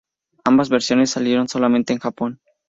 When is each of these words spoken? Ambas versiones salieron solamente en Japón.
Ambas 0.45 0.69
versiones 0.69 1.11
salieron 1.11 1.47
solamente 1.47 1.93
en 1.93 1.99
Japón. 1.99 2.39